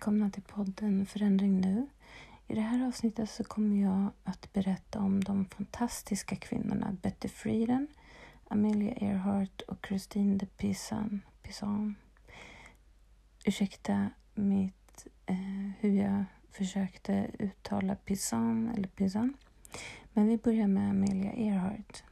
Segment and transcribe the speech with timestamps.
[0.00, 1.86] välkomna till podden Förändring nu.
[2.46, 7.86] I det här avsnittet så kommer jag att berätta om de fantastiska kvinnorna Betty Friedan,
[8.48, 11.20] Amelia Earhart och Christine de Pizan.
[11.42, 11.94] Pizan.
[13.44, 15.36] Ursäkta mitt, eh,
[15.80, 19.34] hur jag försökte uttala Pizan eller Pizan.
[20.12, 22.04] Men vi börjar med Amelia Earhart.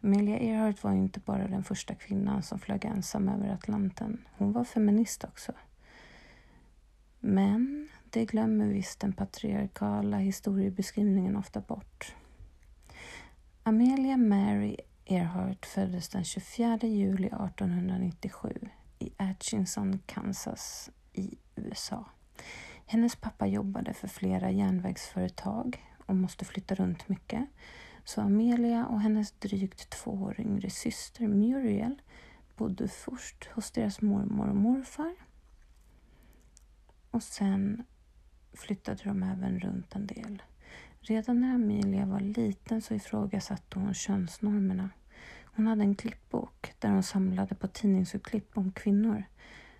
[0.00, 4.26] Amelia Earhart var inte bara den första kvinnan som flög ensam över Atlanten.
[4.36, 5.52] Hon var feminist också.
[7.28, 12.14] Men det glömmer visst den patriarkala historiebeskrivningen ofta bort.
[13.62, 18.68] Amelia Mary Earhart föddes den 24 juli 1897
[18.98, 22.04] i Atchison, Kansas i USA.
[22.86, 27.46] Hennes pappa jobbade för flera järnvägsföretag och måste flytta runt mycket.
[28.04, 32.02] Så Amelia och hennes drygt två år yngre syster Muriel
[32.56, 35.25] bodde först hos deras mormor och morfar
[37.16, 37.84] och sen
[38.52, 40.42] flyttade de även runt en del.
[41.00, 44.90] Redan när Amelia var liten så ifrågasatte hon könsnormerna.
[45.44, 49.24] Hon hade en klippbok där hon samlade på tidningsurklipp om kvinnor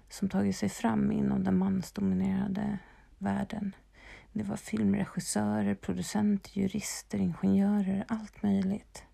[0.08, 2.78] som tagit sig fram inom den mansdominerade
[3.18, 3.74] världen.
[4.32, 9.04] Det var filmregissörer, producenter, jurister, ingenjörer, allt möjligt.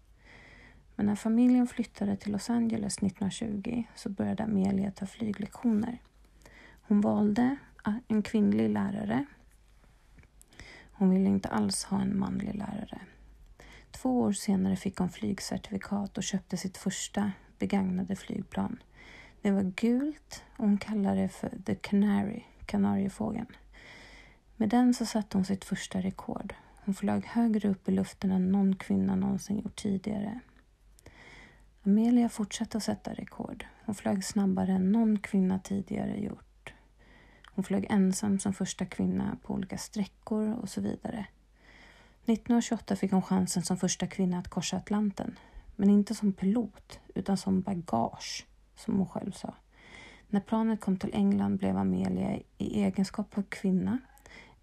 [0.96, 5.98] Men när familjen flyttade till Los Angeles 1920 så började Amelia ta flyglektioner.
[6.82, 9.24] Hon valde Ah, en kvinnlig lärare.
[10.92, 13.00] Hon ville inte alls ha en manlig lärare.
[13.90, 18.82] Två år senare fick hon flygcertifikat och köpte sitt första begagnade flygplan.
[19.42, 23.56] Det var gult och hon kallade det för The Canary, kanariefågeln.
[24.56, 26.54] Med den så satte hon sitt första rekord.
[26.84, 30.40] Hon flög högre upp i luften än någon kvinna någonsin gjort tidigare.
[31.82, 33.66] Amelia fortsatte att sätta rekord.
[33.84, 36.51] Hon flög snabbare än någon kvinna tidigare gjort.
[37.54, 41.26] Hon flög ensam som första kvinna på olika sträckor och så vidare.
[42.24, 45.38] 1928 fick hon chansen som första kvinna att korsa Atlanten.
[45.76, 49.54] Men inte som pilot, utan som bagage, som hon själv sa.
[50.28, 53.98] När planet kom till England blev Amelia i egenskap av kvinna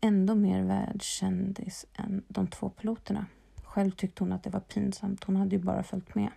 [0.02, 3.26] ändå mer världskändis än de två piloterna.
[3.64, 6.32] Själv tyckte hon att det var pinsamt, hon hade ju bara följt med.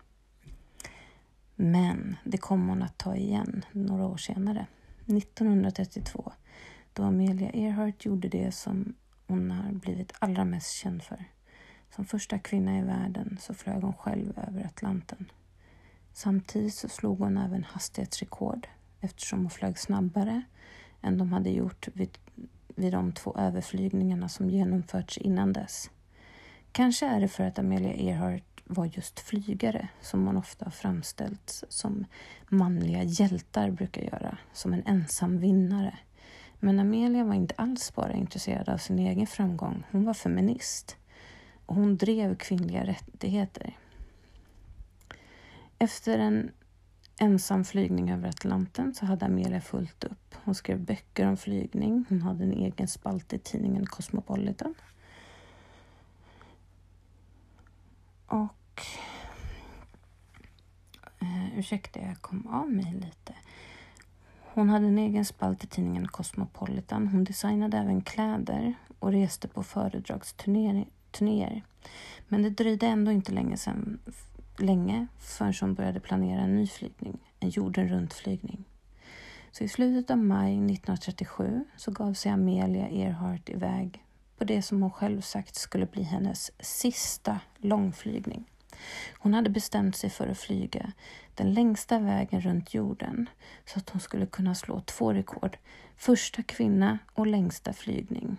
[1.54, 4.66] Men det kom hon att ta igen några år senare.
[5.06, 6.32] 1932
[6.92, 8.94] då Amelia Earhart gjorde det som
[9.26, 11.24] hon har blivit allra mest känd för.
[11.94, 15.30] Som första kvinna i världen så flög hon själv över Atlanten.
[16.12, 18.66] Samtidigt så slog hon även hastighetsrekord
[19.00, 20.42] eftersom hon flög snabbare
[21.02, 22.18] än de hade gjort vid,
[22.68, 25.90] vid de två överflygningarna som genomförts innan dess.
[26.72, 31.64] Kanske är det för att Amelia Earhart var just flygare som man ofta har framställts
[31.68, 32.04] som
[32.48, 35.98] manliga hjältar brukar göra, som en ensam vinnare.
[36.64, 39.84] Men Amelia var inte alls bara intresserad av sin egen framgång.
[39.90, 40.96] Hon var feminist
[41.66, 43.76] och hon drev kvinnliga rättigheter.
[45.78, 46.50] Efter en
[47.20, 50.34] ensam flygning över Atlanten så hade Amelia fullt upp.
[50.44, 52.04] Hon skrev böcker om flygning.
[52.08, 54.74] Hon hade en egen spalt i tidningen Cosmopolitan.
[58.26, 58.82] Och...
[61.20, 63.34] Eh, ursäkta, jag kom av mig lite.
[64.54, 67.08] Hon hade en egen spalt i tidningen Cosmopolitan.
[67.08, 71.62] Hon designade även kläder och reste på föredragsturnéer.
[72.28, 73.98] Men det dröjde ändå inte länge, sedan,
[74.58, 78.64] länge förrän hon började planera en ny flygning, en jorden runt-flygning.
[79.52, 84.04] Så i slutet av maj 1937 så gav sig Amelia Earhart iväg
[84.38, 88.44] på det som hon själv sagt skulle bli hennes sista långflygning.
[89.18, 90.92] Hon hade bestämt sig för att flyga
[91.34, 93.28] den längsta vägen runt jorden
[93.64, 95.56] så att hon skulle kunna slå två rekord.
[95.96, 98.36] Första kvinna och längsta flygning.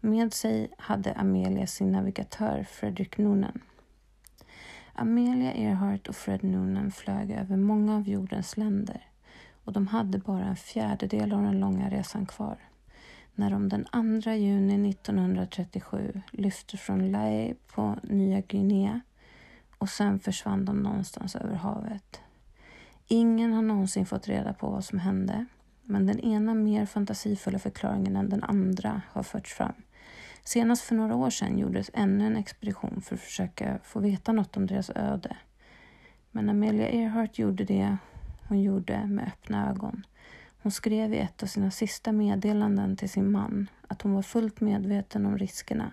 [0.00, 3.60] Med sig hade Amelia sin navigatör Fredrik Noonan.
[4.92, 9.00] Amelia Earhart och Fred Noonan flög över många av jordens länder
[9.64, 12.58] och de hade bara en fjärdedel av den långa resan kvar
[13.38, 13.84] när de den
[14.22, 19.00] 2 juni 1937 lyfte från Lae på Nya Guinea
[19.78, 22.20] och sen försvann de någonstans över havet.
[23.06, 25.46] Ingen har någonsin fått reda på vad som hände,
[25.82, 29.74] men den ena mer fantasifulla förklaringen än den andra har förts fram.
[30.44, 34.56] Senast för några år sedan gjordes ännu en expedition för att försöka få veta något
[34.56, 35.36] om deras öde.
[36.30, 37.96] Men Amelia Earhart gjorde det
[38.48, 40.06] hon gjorde med öppna ögon.
[40.62, 44.60] Hon skrev i ett av sina sista meddelanden till sin man att hon var fullt
[44.60, 45.92] medveten om riskerna,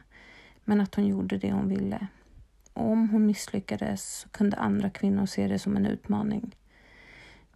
[0.63, 2.07] men att hon gjorde det hon ville
[2.73, 6.55] om hon misslyckades så kunde andra kvinnor se det som en utmaning.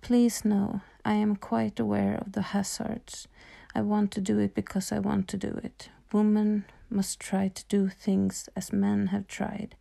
[0.01, 3.27] Please know, I am quite aware of the hazards.
[3.75, 5.91] I want to do it because I want to do it.
[6.11, 9.75] Women must try to do things as men have tried.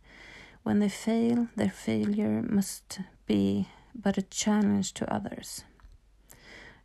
[0.63, 5.65] When they fail, their failure must be but a challenge to others.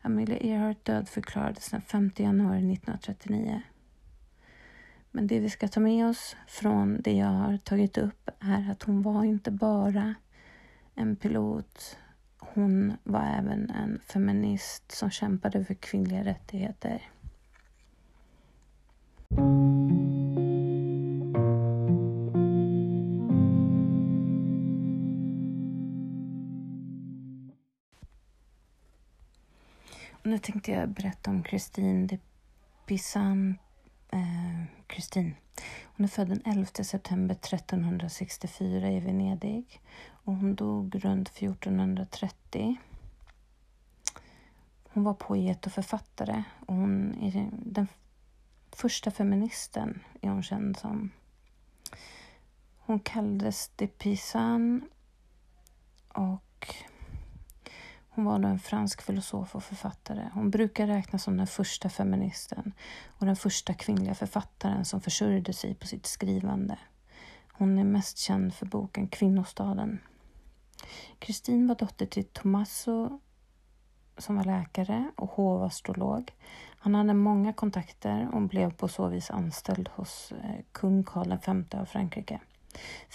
[0.02, 3.62] Amelia Earhart dödförklarades den 5 januari 1939.
[5.14, 8.82] Men det vi ska ta med oss från det jag har tagit upp är att
[8.82, 10.14] hon var inte bara
[10.94, 11.98] en pilot.
[12.38, 17.02] Hon var även en feminist som kämpade för kvinnliga rättigheter.
[30.12, 32.18] Och nu tänkte jag berätta om Christine de
[32.86, 33.58] Pizan
[34.12, 34.41] eh,
[34.92, 35.34] Kristin.
[35.84, 42.76] Hon är född den 11 september 1364 i Venedig och hon dog runt 1430.
[44.88, 47.88] Hon var poet och författare och hon är den
[48.72, 51.10] första feministen är hon känd som.
[52.78, 54.88] Hon kallades de Pisan
[56.08, 56.74] och
[58.14, 60.28] hon var då en fransk filosof och författare.
[60.34, 62.72] Hon brukar räknas som den första feministen
[63.06, 66.78] och den första kvinnliga författaren som försörjde sig på sitt skrivande.
[67.52, 69.98] Hon är mest känd för boken Kvinnostaden.
[71.18, 73.20] Kristin var dotter till Tommaso
[74.18, 76.32] som var läkare och hovastrolog.
[76.78, 81.78] Han hade många kontakter och blev på så vis anställd hos eh, kung Karl V
[81.78, 82.40] av Frankrike.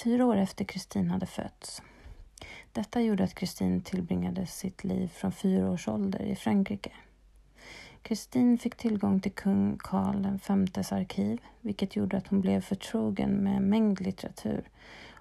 [0.03, 1.81] Fyra år efter Kristin hade fötts
[2.71, 6.91] detta gjorde att Kristin tillbringade sitt liv från fyra års ålder i Frankrike.
[8.01, 10.39] Kristin fick tillgång till kung Karl
[10.75, 14.69] Vs arkiv, vilket gjorde att hon blev förtrogen med en mängd litteratur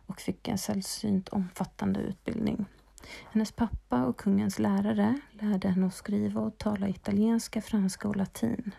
[0.07, 2.65] och fick en sällsynt omfattande utbildning.
[3.33, 8.75] Hennes pappa och kungens lärare lärde henne att skriva och tala italienska, franska och latin.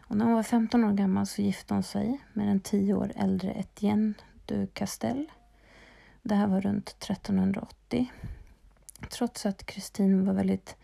[0.00, 3.12] Och när hon var 15 år gammal så gifte hon sig med den tio år
[3.16, 4.14] äldre Etienne
[4.46, 5.26] de Castel
[6.26, 8.12] det här var runt 1380.
[9.10, 10.76] Trots att Kristin var väldigt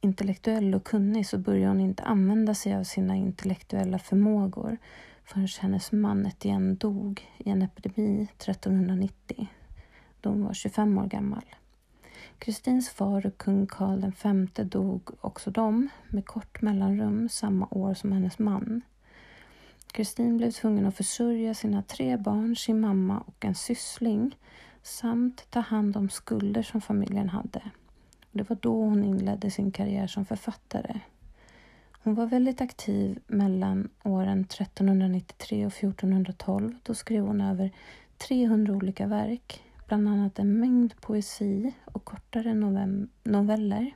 [0.00, 4.76] intellektuell och kunnig så började hon inte använda sig av sina intellektuella förmågor
[5.24, 9.48] förrän hennes man Etienne dog i en epidemi 1390
[10.20, 11.44] då hon var 25 år gammal.
[12.38, 14.12] Kristins far och kung Karl
[14.56, 18.82] V dog också de med kort mellanrum samma år som hennes man.
[19.92, 24.36] Kristin blev tvungen att försörja sina tre barn, sin mamma och en syssling
[24.86, 27.62] samt ta hand om skulder som familjen hade.
[28.32, 31.00] Det var då hon inledde sin karriär som författare.
[31.90, 36.74] Hon var väldigt aktiv mellan åren 1393 och 1412.
[36.82, 37.70] Då skrev hon över
[38.18, 42.54] 300 olika verk, bland annat en mängd poesi och kortare
[43.24, 43.94] noveller.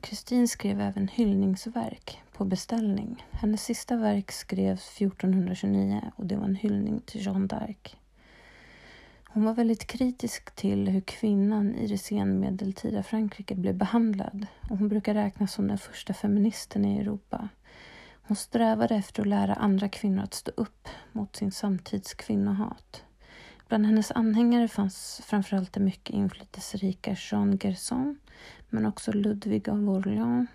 [0.00, 3.26] Kristin skrev även hyllningsverk på beställning.
[3.30, 7.96] Hennes sista verk skrevs 1429 och det var en hyllning till Jeanne d'Arc.
[9.34, 14.88] Hon var väldigt kritisk till hur kvinnan i det senmedeltida Frankrike blev behandlad och hon
[14.88, 17.48] brukar räknas som den första feministen i Europa.
[18.22, 23.04] Hon strävade efter att lära andra kvinnor att stå upp mot sin samtids kvinnohat.
[23.68, 28.18] Bland hennes anhängare fanns framförallt det mycket inflytelserika Jean Gerson
[28.68, 30.50] men också Ludvig av Orléans,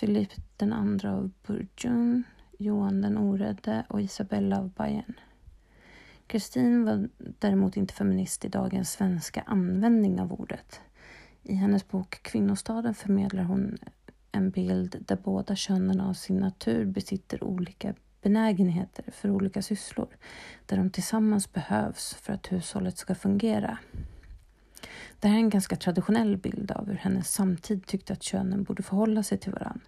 [0.00, 2.22] Philippe den av Bourgogne,
[2.58, 5.14] Johan den orädde och Isabella av Bayern.
[6.30, 10.80] Kristin var däremot inte feminist i dagens svenska användning av ordet.
[11.42, 13.78] I hennes bok Kvinnostaden förmedlar hon
[14.32, 20.08] en bild där båda könen av sin natur besitter olika benägenheter för olika sysslor,
[20.66, 23.78] där de tillsammans behövs för att hushållet ska fungera.
[25.20, 28.82] Det här är en ganska traditionell bild av hur hennes samtid tyckte att könen borde
[28.82, 29.86] förhålla sig till varandra.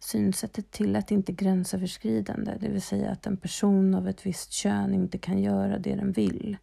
[0.00, 4.94] Synsättet till att inte gränsöverskridande, det vill säga att en person av ett visst kön
[4.94, 6.56] inte kan göra det den vill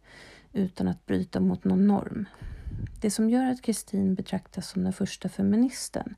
[0.52, 2.26] utan att bryta mot någon norm.
[3.00, 6.14] Det som gör att Kristin betraktas som den första feministen,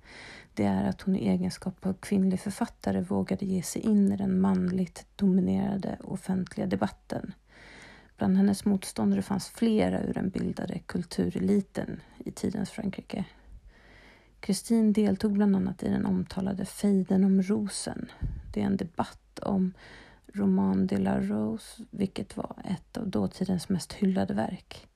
[0.54, 4.40] det är att hon i egenskap av kvinnlig författare vågade ge sig in i den
[4.40, 7.32] manligt dominerade offentliga debatten.
[8.16, 13.24] Bland hennes motståndare fanns flera ur den bildade kultureliten i tidens Frankrike.
[14.40, 18.10] Kristin deltog bland annat i den omtalade fejden om rosen.
[18.52, 19.72] Det är en debatt om
[20.32, 24.88] Roman de la Rose, vilket var ett av dåtidens mest hyllade verk.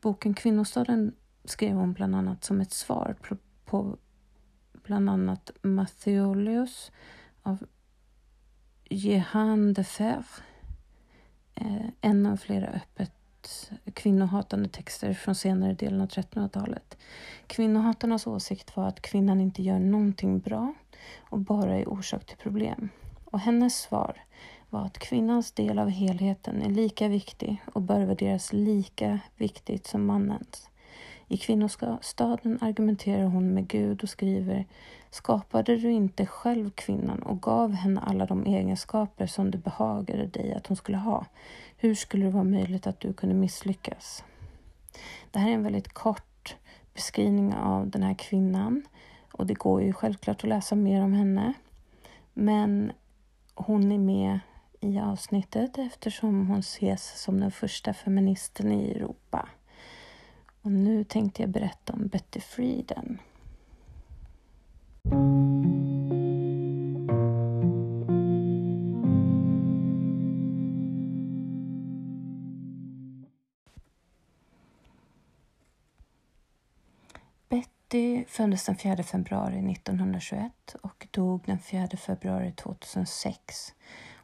[0.00, 1.14] Boken Kvinnostaden
[1.44, 3.16] skrev hon bland annat som ett svar
[3.64, 3.98] på
[4.72, 6.92] bland annat Matthäulius
[7.42, 7.66] av
[8.90, 10.24] Jehan de Fer,
[11.54, 13.12] eh, en av flera öppet
[13.94, 16.96] kvinnohatande texter från senare delen av 1300-talet.
[17.46, 20.74] Kvinnohatarnas åsikt var att kvinnan inte gör någonting bra
[21.18, 22.88] och bara är orsak till problem.
[23.24, 24.22] Och hennes svar
[24.70, 30.06] var att kvinnans del av helheten är lika viktig och bör värderas lika viktigt som
[30.06, 30.68] mannens.
[31.28, 34.66] I kvinnostaden argumenterar hon med Gud och skriver
[35.16, 40.54] Skapade du inte själv kvinnan och gav henne alla de egenskaper som det behagade dig
[40.54, 41.26] att hon skulle ha?
[41.76, 44.24] Hur skulle det vara möjligt att du kunde misslyckas?
[45.30, 46.56] Det här är en väldigt kort
[46.94, 48.82] beskrivning av den här kvinnan
[49.32, 51.52] och det går ju självklart att läsa mer om henne.
[52.34, 52.92] Men
[53.54, 54.38] hon är med
[54.80, 59.48] i avsnittet eftersom hon ses som den första feministen i Europa.
[60.62, 63.18] Och nu tänkte jag berätta om Betty Friedan.
[77.86, 83.74] Betty föddes den 4 februari 1921 och dog den 4 februari 2006.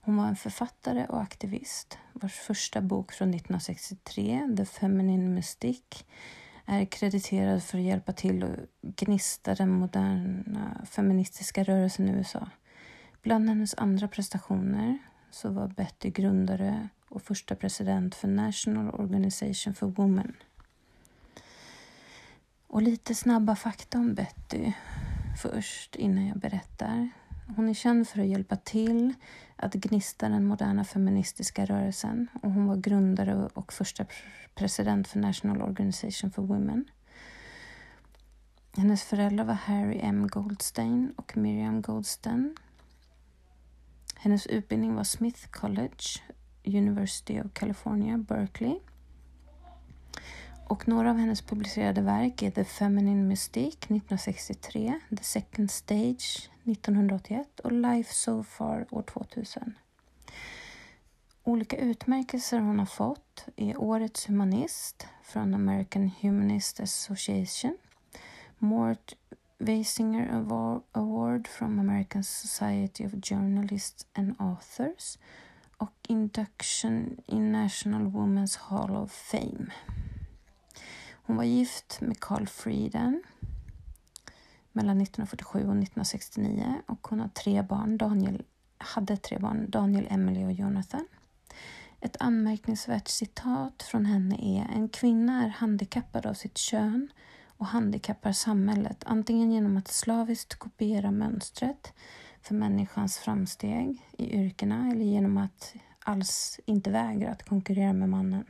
[0.05, 6.05] Hon var en författare och aktivist vars första bok från 1963, The Feminine Mystique,
[6.67, 12.49] är krediterad för att hjälpa till att gnista den moderna feministiska rörelsen i USA.
[13.23, 14.99] Bland hennes andra prestationer
[15.31, 20.37] så var Betty grundare och första president för National Organization for Women.
[22.67, 24.73] Och lite snabba fakta om Betty
[25.43, 27.11] först innan jag berättar.
[27.57, 29.15] Hon är känd för att hjälpa till
[29.57, 34.07] att gnista den moderna feministiska rörelsen och hon var grundare och första
[34.55, 36.85] president för National Organization for Women.
[38.77, 42.57] Hennes föräldrar var Harry M Goldstein och Miriam Goldstein.
[44.17, 46.05] Hennes utbildning var Smith College,
[46.65, 48.79] University of California, Berkeley.
[50.73, 57.61] Och några av hennes publicerade verk är The Feminine Mystique 1963, The Second Stage 1981
[57.61, 59.75] och Life So Far år 2000.
[61.45, 67.77] Olika utmärkelser hon har fått är Årets humanist från American Humanist Association,
[68.59, 69.13] Mort
[69.59, 70.45] Weisinger
[70.93, 75.19] Award from American Society of Journalists and Authors
[75.77, 79.67] och Induction in National Women's Hall of Fame.
[81.13, 83.23] Hon var gift med Carl Frieden
[84.73, 88.43] mellan 1947 och 1969 och hon har tre barn, Daniel,
[88.79, 91.07] hade tre barn, Daniel, Emily och Jonathan.
[92.01, 97.09] Ett anmärkningsvärt citat från henne är En kvinna är handikappad av sitt kön
[97.47, 101.93] och handikappar samhället antingen genom att slaviskt kopiera mönstret
[102.43, 108.45] för människans framsteg i yrkena eller genom att alls inte vägra att konkurrera med mannen.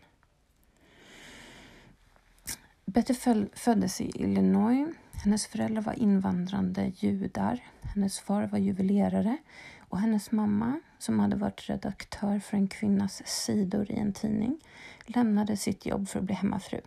[2.84, 3.14] Betty
[3.54, 4.94] föddes i Illinois.
[5.12, 7.60] Hennes föräldrar var invandrande judar.
[7.82, 9.36] Hennes far var juvelerare
[9.88, 14.60] och hennes mamma, som hade varit redaktör för en kvinnas sidor i en tidning,
[15.06, 16.80] lämnade sitt jobb för att bli hemmafru.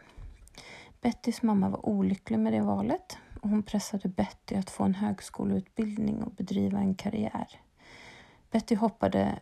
[1.01, 6.23] Bettys mamma var olycklig med det valet och hon pressade Betty att få en högskoleutbildning
[6.23, 7.47] och bedriva en karriär.
[8.51, 9.39] Betty hoppade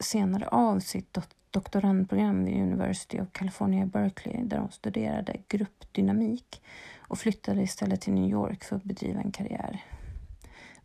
[0.00, 1.16] senare av sitt
[1.52, 6.62] doktorandprogram vid University of California, Berkeley, där hon studerade gruppdynamik
[6.98, 9.84] och flyttade istället till New York för att bedriva en karriär.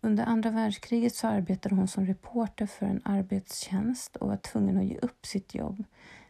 [0.01, 4.85] Under andra världskriget så arbetade hon som reporter för en arbetstjänst och var tvungen att
[4.85, 5.83] ge upp sitt jobb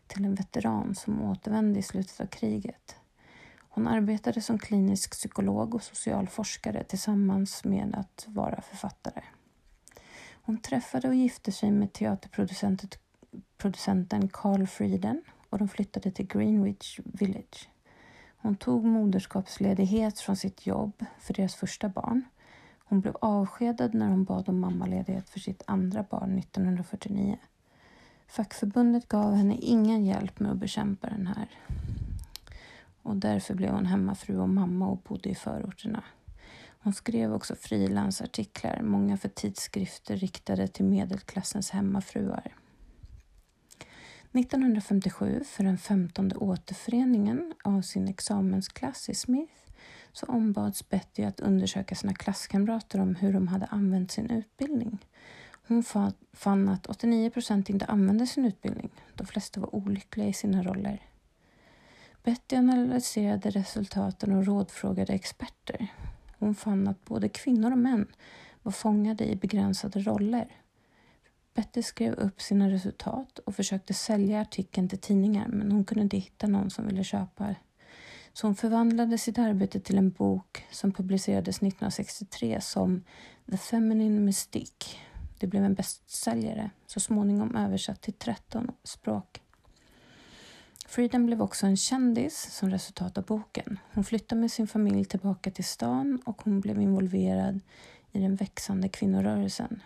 [0.08, 2.96] till en veteran som återvände i slutet av kriget.
[3.70, 9.24] Hon arbetade som klinisk psykolog och social forskare tillsammans med att vara författare.
[10.42, 12.90] Hon träffade och gifte sig med teaterproducenten
[13.58, 17.70] producenten Carl Frieden och de flyttade till Greenwich Village.
[18.38, 22.24] Hon tog moderskapsledighet från sitt jobb för deras första barn.
[22.80, 27.38] Hon blev avskedad när hon bad om mammaledighet för sitt andra barn 1949.
[28.28, 31.50] Fackförbundet gav henne ingen hjälp med att bekämpa den här.
[33.02, 36.04] Och därför blev hon hemmafru och mamma och bodde i förorterna.
[36.80, 42.54] Hon skrev också frilansartiklar, många för tidskrifter riktade till medelklassens hemmafruar.
[44.32, 49.54] 1957, för den femtonde återföreningen av sin examensklass i Smith,
[50.12, 55.06] så ombads Betty att undersöka sina klasskamrater om hur de hade använt sin utbildning.
[55.68, 55.84] Hon
[56.34, 58.90] fann att 89 procent inte använde sin utbildning.
[59.16, 61.02] De flesta var olyckliga i sina roller.
[62.24, 65.88] Betty analyserade resultaten och rådfrågade experter.
[66.40, 68.08] Hon fann att både kvinnor och män
[68.64, 70.52] var fångade i begränsade roller
[71.58, 76.18] Betty skrev upp sina resultat och försökte sälja artikeln till tidningar men hon kunde inte
[76.18, 77.56] hitta någon som ville köpa.
[78.34, 83.04] Så hon förvandlade sitt arbete till en bok som publicerades 1963 som
[83.52, 84.98] The Feminine Mystique.
[85.40, 89.42] Det blev en bästsäljare, så småningom översatt till 13 språk.
[90.88, 93.80] Freedom blev också en kändis som resultat av boken.
[93.94, 97.60] Hon flyttade med sin familj tillbaka till stan och hon blev involverad
[98.12, 99.82] i den växande kvinnorörelsen.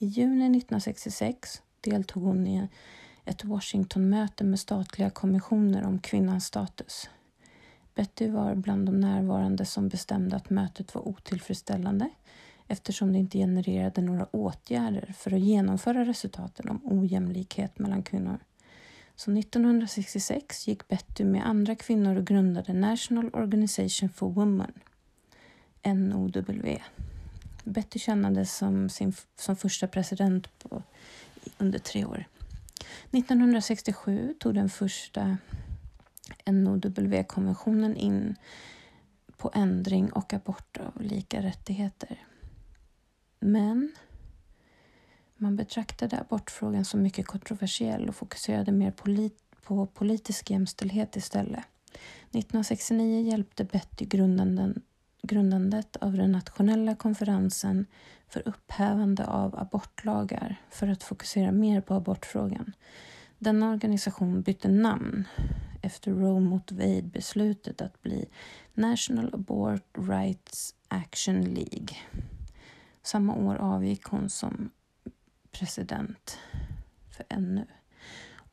[0.00, 2.68] I juni 1966 deltog hon i
[3.24, 7.10] ett Washingtonmöte med statliga kommissioner om kvinnans status.
[7.94, 12.10] Betty var bland de närvarande som bestämde att mötet var otillfredsställande
[12.66, 18.38] eftersom det inte genererade några åtgärder för att genomföra resultaten om ojämlikhet mellan kvinnor.
[19.16, 24.72] Så 1966 gick Betty med andra kvinnor och grundade National Organization for Women,
[25.84, 26.32] NOW.
[27.72, 30.82] Betty tjänade som, sin, som första president på,
[31.58, 32.24] under tre år.
[33.10, 35.38] 1967 tog den första
[36.46, 38.36] NOW-konventionen in
[39.36, 42.24] på ändring och abort av lika rättigheter.
[43.40, 43.92] Men
[45.36, 51.64] man betraktade abortfrågan som mycket kontroversiell och fokuserade mer polit på politisk jämställdhet istället.
[52.30, 54.82] 1969 hjälpte Betty grundanden,
[55.22, 57.86] grundandet av den nationella konferensen
[58.28, 62.72] för upphävande av abortlagar för att fokusera mer på abortfrågan.
[63.38, 65.24] Denna organisation bytte namn
[65.82, 68.28] efter Roe mot Wade-beslutet att bli
[68.74, 71.96] National Abort Rights Action League.
[73.02, 74.70] Samma år avgick hon som
[75.50, 76.38] president
[77.10, 77.66] för NU.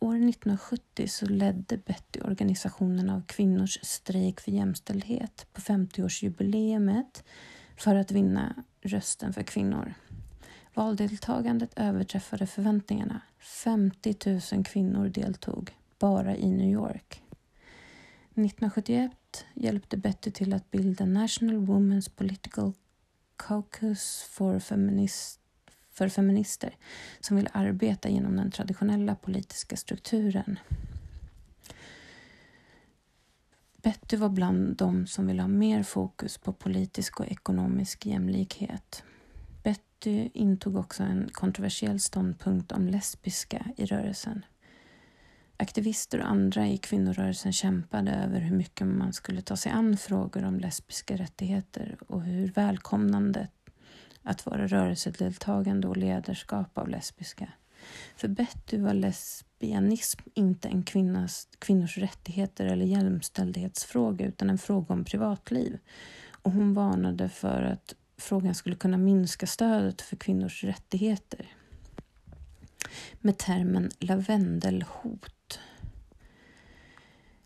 [0.05, 7.23] År 1970 så ledde Betty organisationen av kvinnors strejk för jämställdhet på 50-årsjubileumet
[7.77, 9.93] för att vinna rösten för kvinnor.
[10.73, 13.21] Valdeltagandet överträffade förväntningarna.
[13.39, 14.15] 50
[14.53, 17.23] 000 kvinnor deltog bara i New York.
[18.29, 19.11] 1971
[19.53, 22.73] hjälpte Betty till att bilda National Women's Political
[23.35, 25.39] Caucus for, Feminist,
[25.95, 26.75] för feminister
[27.19, 30.59] som vill arbeta genom den traditionella politiska strukturen.
[33.85, 39.03] Betty var bland de som ville ha mer fokus på politisk och ekonomisk jämlikhet.
[39.63, 44.45] Betty intog också en kontroversiell ståndpunkt om lesbiska i rörelsen.
[45.57, 50.43] Aktivister och andra i kvinnorörelsen kämpade över hur mycket man skulle ta sig an frågor
[50.43, 53.51] om lesbiska rättigheter och hur välkomnandet
[54.25, 57.47] att vara rörelsedeltagande och ledarskap av lesbiska.
[58.15, 65.05] För Betty var lesbianism inte en kvinnas, kvinnors rättigheter eller jämställdhetsfråga utan en fråga om
[65.05, 65.77] privatliv.
[66.31, 71.55] Och hon varnade för att frågan skulle kunna minska stödet för kvinnors rättigheter
[73.21, 75.34] med termen lavendelhot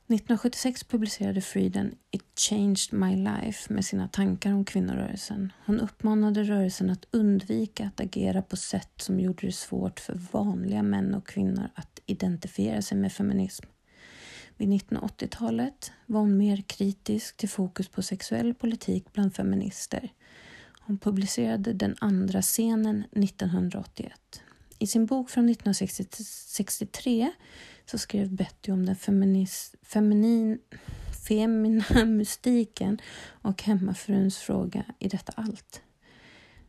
[0.10, 5.54] 1976 publicerade Frieden It changed my life med sina tankar om kvinnorörelsen.
[5.66, 10.84] Hon uppmanade rörelsen att undvika att agera på sätt som gjorde det svårt för vanliga
[10.84, 13.66] män och kvinnor att identifiera sig med feminism.
[14.58, 20.14] Vid 1980-talet var hon mer kritisk till fokus på sexuell politik bland feminister.
[20.80, 24.42] Hon publicerade Den andra scenen 1981.
[24.80, 27.32] I sin bok från 1963
[27.90, 30.60] så skrev Betty om den feminis, feminin,
[31.28, 35.82] femina mystiken och hemmafruns fråga i detta allt.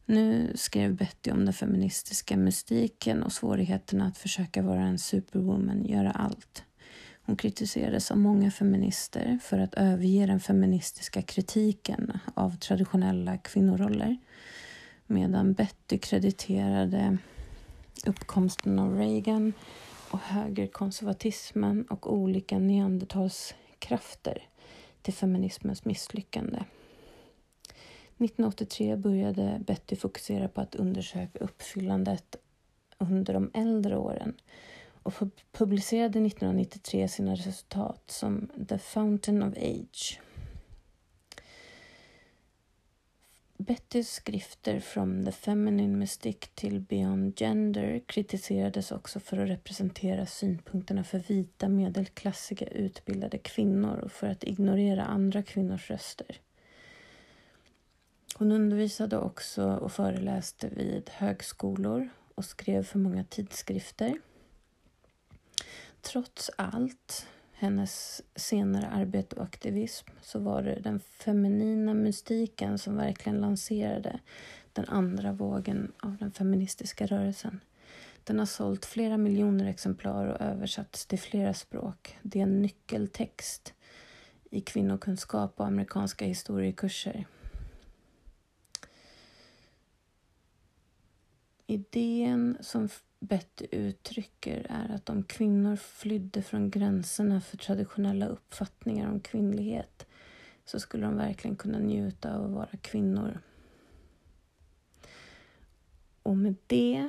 [0.06, 6.10] Nu skrev Betty om den feministiska mystiken och svårigheterna att försöka vara en superwoman, göra
[6.10, 6.64] allt.
[7.22, 14.16] Hon kritiserades av många feminister för att överge den feministiska kritiken av traditionella kvinnoroller
[15.06, 17.18] medan Betty krediterade
[18.06, 19.52] uppkomsten av Reagan
[20.10, 24.48] och högerkonservatismen och olika neandertalskrafter
[25.02, 26.58] till feminismens misslyckande.
[28.18, 32.36] 1983 började Betty fokusera på att undersöka uppfyllandet
[32.98, 34.34] under de äldre åren
[35.02, 35.14] och
[35.52, 40.20] publicerade 1993 sina resultat som The Fountain of Age
[43.60, 51.04] Bettys skrifter From the Feminine Mystic till Beyond Gender kritiserades också för att representera synpunkterna
[51.04, 56.40] för vita medelklassiga utbildade kvinnor och för att ignorera andra kvinnors röster.
[58.34, 64.20] Hon undervisade också och föreläste vid högskolor och skrev för många tidskrifter.
[66.00, 67.26] Trots allt
[67.60, 74.20] hennes senare arbete och aktivism så var det den feminina mystiken som verkligen lanserade
[74.72, 77.60] den andra vågen av den feministiska rörelsen.
[78.24, 82.18] Den har sålt flera miljoner exemplar och översatts till flera språk.
[82.22, 83.74] Det är en nyckeltext
[84.50, 87.26] i kvinnokunskap och amerikanska historiekurser.
[91.66, 92.88] Idén som
[93.20, 100.06] Betty uttrycker är att om kvinnor flydde från gränserna för traditionella uppfattningar om kvinnlighet
[100.64, 103.40] så skulle de verkligen kunna njuta av att vara kvinnor.
[106.22, 107.08] Och med det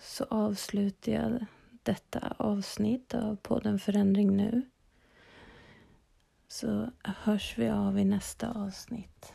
[0.00, 1.46] så avslutar jag
[1.82, 4.62] detta avsnitt av podden Förändring nu.
[6.48, 9.32] Så hörs vi av i nästa avsnitt.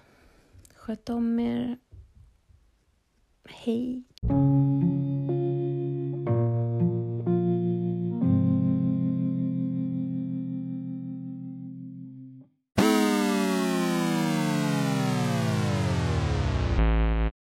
[0.76, 1.78] Sköt om er.
[3.46, 4.04] Hej!